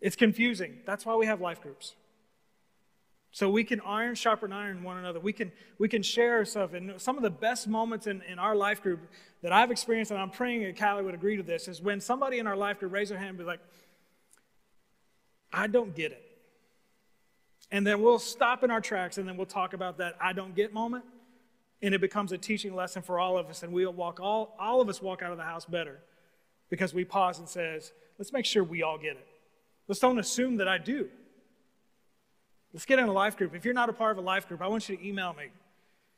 [0.00, 0.78] It's confusing.
[0.86, 1.94] That's why we have life groups.
[3.32, 5.18] So we can iron sharpen iron one another.
[5.18, 6.74] We can, we can share stuff.
[6.74, 9.00] And some of the best moments in, in our life group
[9.42, 12.38] that I've experienced, and I'm praying that Callie would agree to this, is when somebody
[12.38, 13.60] in our life group raise their hand and be like,
[15.52, 16.22] I don't get it.
[17.72, 20.54] And then we'll stop in our tracks and then we'll talk about that I don't
[20.54, 21.04] get moment.
[21.80, 23.62] And it becomes a teaching lesson for all of us.
[23.62, 25.98] And we'll walk all, all of us walk out of the house better
[26.70, 29.26] because we pause and says, let's make sure we all get it.
[29.86, 31.08] Let's don't assume that I do.
[32.72, 33.54] Let's get in a life group.
[33.54, 35.46] If you're not a part of a life group, I want you to email me.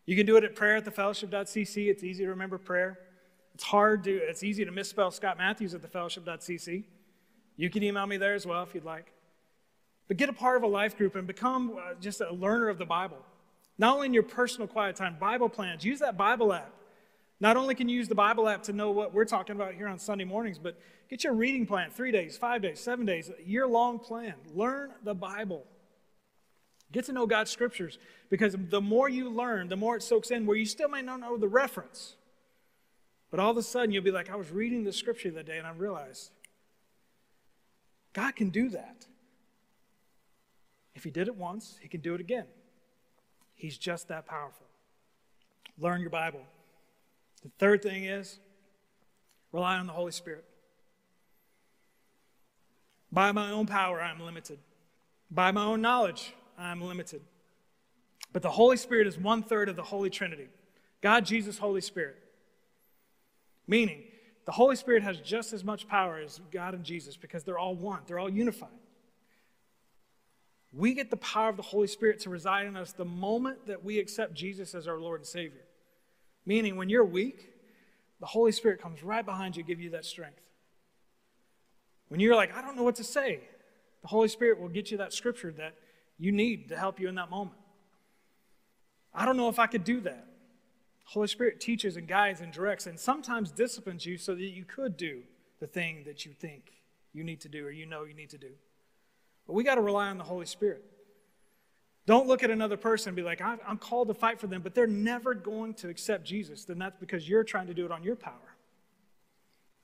[0.06, 1.88] You can do it at prayer at thefellowship.cc.
[1.88, 2.98] It's easy to remember prayer.
[3.54, 6.84] It's hard to, it's easy to misspell Scott Mathews at thefellowship.cc.
[7.56, 9.12] You can email me there as well if you'd like.
[10.08, 12.78] But get a part of a life group and become uh, just a learner of
[12.78, 13.18] the Bible.
[13.80, 15.86] Not only in your personal quiet time, Bible plans.
[15.86, 16.70] Use that Bible app.
[17.40, 19.88] Not only can you use the Bible app to know what we're talking about here
[19.88, 23.42] on Sunday mornings, but get your reading plan three days, five days, seven days, a
[23.42, 24.34] year long plan.
[24.54, 25.64] Learn the Bible.
[26.92, 30.44] Get to know God's scriptures because the more you learn, the more it soaks in,
[30.44, 32.16] where you still may not know the reference.
[33.30, 35.56] But all of a sudden, you'll be like, I was reading the scripture that day
[35.56, 36.32] and I realized
[38.12, 39.06] God can do that.
[40.94, 42.44] If He did it once, He can do it again.
[43.60, 44.64] He's just that powerful.
[45.78, 46.40] Learn your Bible.
[47.42, 48.38] The third thing is
[49.52, 50.46] rely on the Holy Spirit.
[53.12, 54.60] By my own power, I am limited.
[55.30, 57.20] By my own knowledge, I'm limited.
[58.32, 60.48] But the Holy Spirit is one third of the Holy Trinity
[61.02, 62.16] God, Jesus, Holy Spirit.
[63.66, 64.04] Meaning,
[64.46, 67.74] the Holy Spirit has just as much power as God and Jesus because they're all
[67.74, 68.70] one, they're all unified.
[70.72, 73.84] We get the power of the Holy Spirit to reside in us the moment that
[73.84, 75.64] we accept Jesus as our Lord and Savior.
[76.46, 77.50] Meaning, when you're weak,
[78.20, 80.40] the Holy Spirit comes right behind you, give you that strength.
[82.08, 83.40] When you're like, I don't know what to say,
[84.02, 85.74] the Holy Spirit will get you that scripture that
[86.18, 87.56] you need to help you in that moment.
[89.12, 90.26] I don't know if I could do that.
[91.04, 94.96] Holy Spirit teaches and guides and directs and sometimes disciplines you so that you could
[94.96, 95.22] do
[95.58, 96.72] the thing that you think
[97.12, 98.50] you need to do or you know you need to do.
[99.50, 100.84] But we got to rely on the Holy Spirit.
[102.06, 104.76] Don't look at another person and be like, I'm called to fight for them, but
[104.76, 106.64] they're never going to accept Jesus.
[106.64, 108.54] Then that's because you're trying to do it on your power.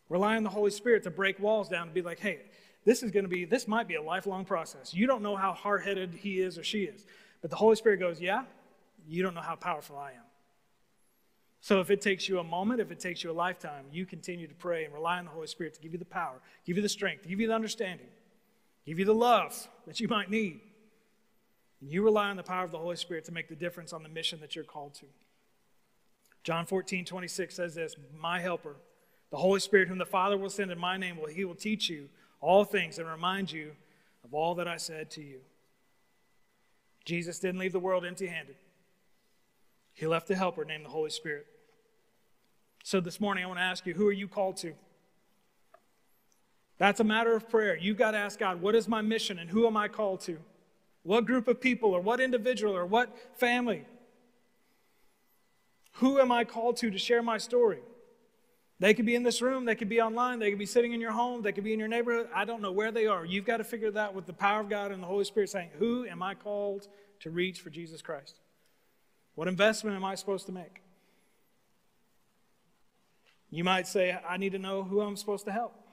[0.08, 2.42] Rely on the Holy Spirit to break walls down and be like, hey,
[2.84, 4.94] this is going to be, this might be a lifelong process.
[4.94, 7.04] You don't know how hard headed he is or she is.
[7.42, 8.44] But the Holy Spirit goes, yeah,
[9.08, 10.26] you don't know how powerful I am.
[11.60, 14.46] So if it takes you a moment, if it takes you a lifetime, you continue
[14.46, 16.82] to pray and rely on the Holy Spirit to give you the power, give you
[16.82, 18.06] the strength, give you the understanding,
[18.86, 20.60] give you the love that you might need.
[21.80, 24.02] And you rely on the power of the Holy Spirit to make the difference on
[24.02, 25.06] the mission that you're called to.
[26.42, 28.76] John 14, 26 says this My helper,
[29.30, 31.90] the Holy Spirit, whom the Father will send in my name, will he will teach
[31.90, 32.08] you
[32.40, 33.72] all things and remind you
[34.24, 35.40] of all that I said to you.
[37.04, 38.56] Jesus didn't leave the world empty handed,
[39.92, 41.46] he left a helper named the Holy Spirit.
[42.84, 44.74] So this morning, I want to ask you who are you called to?
[46.78, 47.76] That's a matter of prayer.
[47.76, 50.38] You've got to ask God, what is my mission and who am I called to?
[51.02, 53.84] What group of people or what individual or what family?
[55.94, 57.80] Who am I called to to share my story?
[58.78, 61.00] They could be in this room, they could be online, they could be sitting in
[61.00, 62.28] your home, they could be in your neighborhood.
[62.34, 63.24] I don't know where they are.
[63.24, 65.70] You've got to figure that with the power of God and the Holy Spirit saying,
[65.78, 66.88] Who am I called
[67.20, 68.38] to reach for Jesus Christ?
[69.34, 70.82] What investment am I supposed to make?
[73.50, 75.85] You might say, I need to know who I'm supposed to help.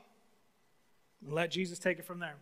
[1.27, 2.35] Let Jesus take it from there.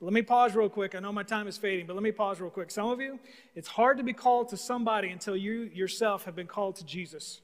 [0.00, 0.94] Let me pause real quick.
[0.94, 2.70] I know my time is fading, but let me pause real quick.
[2.70, 3.18] Some of you,
[3.54, 7.42] it's hard to be called to somebody until you yourself have been called to Jesus.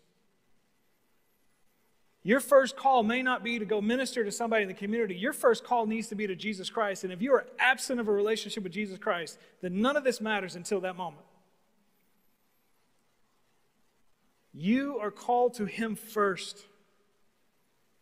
[2.22, 5.14] Your first call may not be to go minister to somebody in the community.
[5.14, 7.04] Your first call needs to be to Jesus Christ.
[7.04, 10.20] And if you are absent of a relationship with Jesus Christ, then none of this
[10.20, 11.24] matters until that moment.
[14.52, 16.64] You are called to Him first.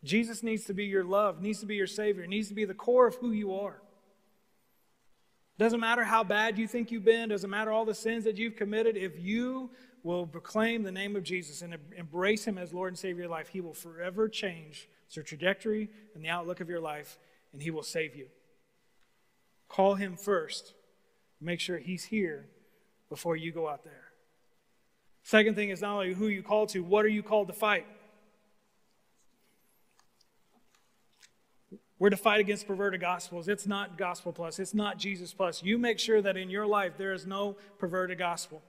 [0.05, 2.75] Jesus needs to be your love, needs to be your Savior, needs to be the
[2.75, 3.81] core of who you are.
[5.57, 8.57] Doesn't matter how bad you think you've been, doesn't matter all the sins that you've
[8.57, 9.71] committed, if you
[10.03, 13.29] will proclaim the name of Jesus and embrace Him as Lord and Savior of your
[13.29, 17.19] life, He will forever change the trajectory and the outlook of your life,
[17.53, 18.27] and He will save you.
[19.69, 20.75] Call Him first.
[21.41, 22.49] Make sure He's here
[23.09, 24.09] before you go out there.
[25.23, 27.87] Second thing is not only who you call to, what are you called to fight?
[31.99, 33.49] We're to fight against perverted gospels.
[33.49, 35.63] It's not gospel plus, it's not Jesus plus.
[35.63, 38.63] You make sure that in your life there is no perverted gospel.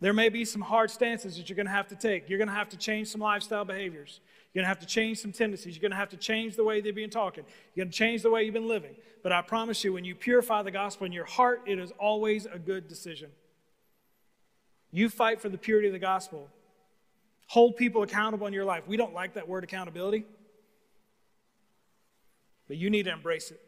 [0.00, 2.28] There may be some hard stances that you're going to have to take.
[2.28, 4.20] You're going to have to change some lifestyle behaviors.
[4.52, 5.74] You're going to have to change some tendencies.
[5.74, 7.44] You're going to have to change the way they've been talking.
[7.74, 8.94] You're going to change the way you've been living.
[9.22, 12.44] But I promise you, when you purify the gospel in your heart, it is always
[12.44, 13.30] a good decision.
[14.92, 16.48] You fight for the purity of the gospel.
[17.48, 18.84] Hold people accountable in your life.
[18.86, 20.26] We don't like that word accountability,
[22.68, 23.60] but you need to embrace it.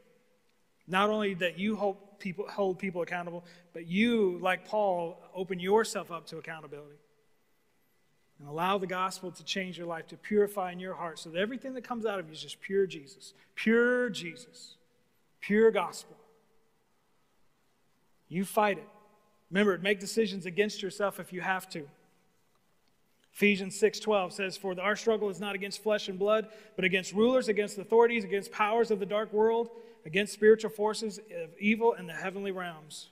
[0.87, 6.11] Not only that you hold people, hold people accountable, but you, like Paul, open yourself
[6.11, 6.97] up to accountability.
[8.39, 11.39] And allow the gospel to change your life, to purify in your heart, so that
[11.39, 13.35] everything that comes out of you is just pure Jesus.
[13.55, 14.77] Pure Jesus.
[15.41, 16.17] Pure gospel.
[18.29, 18.89] You fight it.
[19.51, 21.89] Remember, make decisions against yourself if you have to.
[23.39, 27.47] Ephesians 6:12 says, "For our struggle is not against flesh and blood, but against rulers,
[27.47, 29.71] against authorities, against powers of the dark world,
[30.05, 33.11] against spiritual forces of evil in the heavenly realms."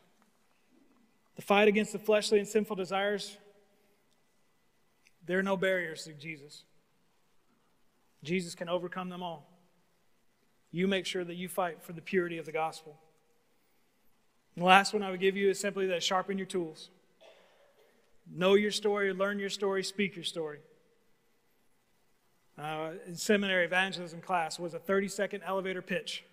[1.36, 3.38] The fight against the fleshly and sinful desires,
[5.24, 6.64] there are no barriers to Jesus.
[8.24, 9.48] Jesus can overcome them all.
[10.72, 13.00] You make sure that you fight for the purity of the gospel.
[14.56, 16.90] And the last one I would give you is simply that sharpen your tools.
[18.30, 20.58] Know your story, learn your story, speak your story.
[22.58, 26.24] Uh, in seminary evangelism class was a 30 second elevator pitch.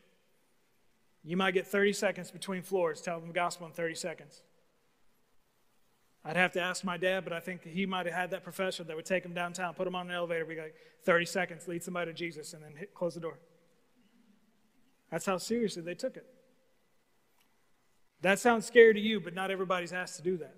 [1.24, 4.42] You might get 30 seconds between floors, tell them the gospel in 30 seconds.
[6.26, 8.84] I'd have to ask my dad, but I think he might have had that professor
[8.86, 11.84] that would take him downtown, put him on an elevator, be like, 30 seconds, lead
[11.84, 13.40] somebody to Jesus, and then hit, close the door.
[15.12, 16.26] That's how seriously they took it.
[18.22, 20.56] That sounds scary to you, but not everybody's asked to do that.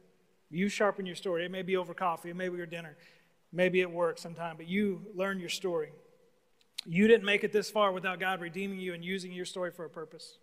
[0.56, 1.44] You sharpen your story.
[1.44, 2.96] It may be over coffee, it may be your dinner,
[3.52, 5.92] maybe at work sometime, but you learn your story.
[6.86, 9.86] You didn't make it this far without God redeeming you and using your story for
[9.86, 10.38] a purpose.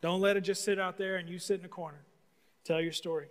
[0.00, 2.00] Don't let it just sit out there and you sit in a corner.
[2.64, 3.28] Tell your story.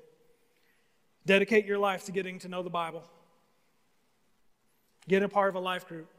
[1.26, 3.04] Dedicate your life to getting to know the Bible.
[5.08, 6.10] Get a part of a life group.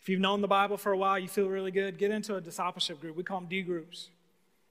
[0.00, 2.40] If you've known the Bible for a while, you feel really good, get into a
[2.40, 3.16] discipleship group.
[3.16, 4.10] We call them D groups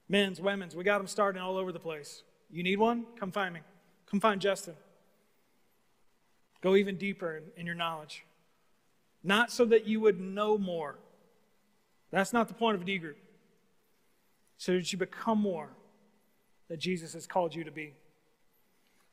[0.08, 0.76] men's, women's.
[0.76, 2.22] We got them starting all over the place.
[2.52, 3.06] You need one?
[3.18, 3.60] Come find me.
[4.06, 4.74] Come find Justin.
[6.60, 8.24] Go even deeper in, in your knowledge.
[9.24, 10.96] Not so that you would know more.
[12.10, 13.16] That's not the point of a D group.
[14.58, 15.70] So that you become more
[16.68, 17.94] that Jesus has called you to be.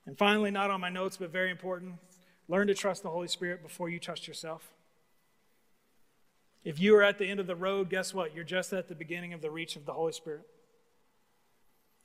[0.05, 1.93] And finally, not on my notes, but very important,
[2.47, 4.73] learn to trust the Holy Spirit before you trust yourself.
[6.63, 8.35] If you are at the end of the road, guess what?
[8.35, 10.45] You're just at the beginning of the reach of the Holy Spirit.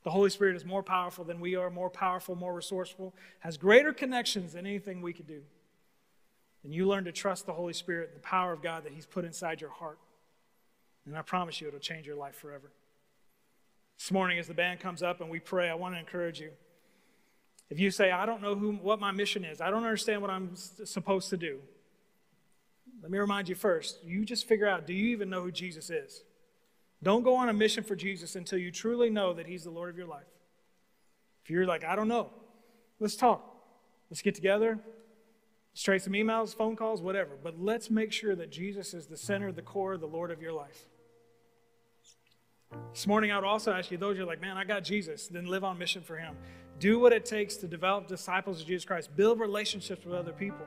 [0.05, 3.91] The Holy Spirit is more powerful than we are, more powerful, more resourceful, has greater
[3.91, 5.41] connections than anything we could do.
[6.63, 9.07] And you learn to trust the Holy Spirit and the power of God that He's
[9.07, 9.97] put inside your heart.
[11.07, 12.71] And I promise you, it'll change your life forever.
[13.97, 16.51] This morning, as the band comes up and we pray, I want to encourage you.
[17.71, 20.29] If you say, I don't know who, what my mission is, I don't understand what
[20.29, 21.57] I'm supposed to do,
[23.01, 25.89] let me remind you first you just figure out do you even know who Jesus
[25.89, 26.21] is?
[27.03, 29.89] Don't go on a mission for Jesus until you truly know that He's the Lord
[29.89, 30.23] of your life.
[31.43, 32.31] If you're like, I don't know,
[32.99, 33.55] let's talk.
[34.09, 34.79] Let's get together.
[35.71, 37.31] Let's trade some emails, phone calls, whatever.
[37.41, 40.53] But let's make sure that Jesus is the center, the core, the Lord of your
[40.53, 40.85] life.
[42.93, 45.45] This morning, I would also ask you, those you're like, man, I got Jesus, then
[45.45, 46.35] live on mission for Him.
[46.79, 50.65] Do what it takes to develop disciples of Jesus Christ, build relationships with other people.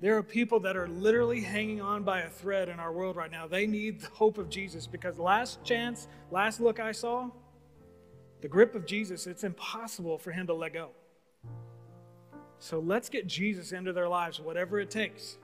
[0.00, 3.30] There are people that are literally hanging on by a thread in our world right
[3.30, 3.46] now.
[3.46, 7.30] They need the hope of Jesus because last chance, last look I saw,
[8.42, 10.90] the grip of Jesus, it's impossible for him to let go.
[12.58, 15.38] So let's get Jesus into their lives, whatever it takes.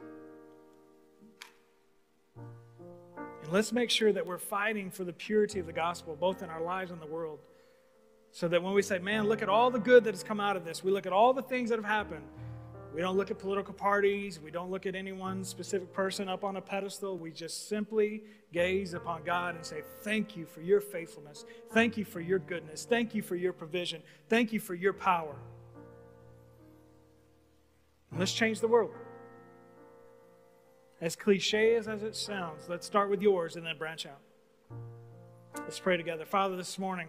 [2.37, 6.51] And let's make sure that we're fighting for the purity of the gospel, both in
[6.51, 7.39] our lives and the world.
[8.33, 10.57] So that when we say, man, look at all the good that has come out
[10.57, 12.25] of this, we look at all the things that have happened,
[12.95, 14.41] we don't look at political parties.
[14.41, 17.17] We don't look at any one specific person up on a pedestal.
[17.17, 21.45] We just simply gaze upon God and say, Thank you for your faithfulness.
[21.73, 22.85] Thank you for your goodness.
[22.85, 24.03] Thank you for your provision.
[24.29, 25.37] Thank you for your power.
[28.11, 28.91] And let's change the world.
[31.01, 34.21] As cliche as, as it sounds, let's start with yours and then branch out.
[35.59, 36.25] Let's pray together.
[36.25, 37.09] Father, this morning,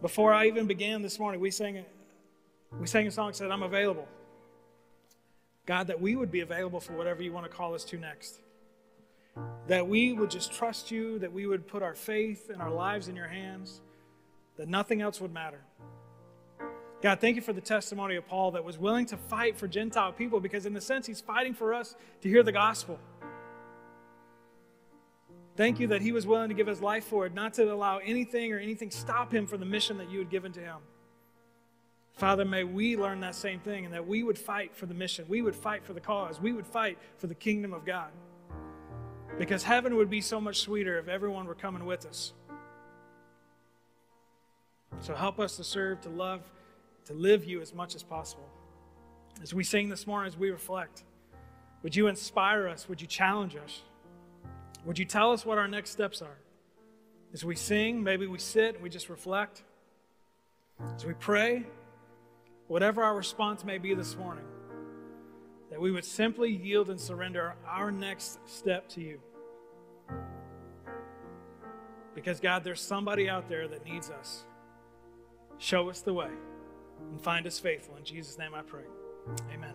[0.00, 1.84] before I even began this morning, we sang
[2.80, 4.08] we sang a song that said, I'm available.
[5.66, 8.40] God, that we would be available for whatever you want to call us to next.
[9.66, 13.08] That we would just trust you, that we would put our faith and our lives
[13.08, 13.80] in your hands,
[14.56, 15.60] that nothing else would matter.
[17.02, 20.12] God, thank you for the testimony of Paul that was willing to fight for Gentile
[20.12, 22.98] people because, in a sense, he's fighting for us to hear the gospel.
[25.56, 27.98] Thank you that he was willing to give his life for it, not to allow
[27.98, 30.78] anything or anything stop him from the mission that you had given to him.
[32.16, 35.24] Father, may we learn that same thing and that we would fight for the mission.
[35.28, 36.40] We would fight for the cause.
[36.40, 38.10] We would fight for the kingdom of God.
[39.36, 42.32] Because heaven would be so much sweeter if everyone were coming with us.
[45.00, 46.42] So help us to serve, to love,
[47.06, 48.48] to live you as much as possible.
[49.42, 51.02] As we sing this morning, as we reflect,
[51.82, 52.88] would you inspire us?
[52.88, 53.82] Would you challenge us?
[54.84, 56.38] Would you tell us what our next steps are?
[57.32, 59.64] As we sing, maybe we sit and we just reflect.
[60.94, 61.64] As we pray,
[62.68, 64.44] whatever our response may be this morning,
[65.70, 69.20] that we would simply yield and surrender our next step to you.
[72.14, 74.44] Because, God, there's somebody out there that needs us.
[75.58, 76.30] Show us the way
[77.10, 77.96] and find us faithful.
[77.96, 78.84] In Jesus' name I pray.
[79.52, 79.74] Amen.